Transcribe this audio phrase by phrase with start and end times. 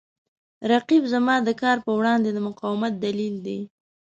[0.71, 3.59] رقیب زما د کار په وړاندې د مقاومت دلیل دی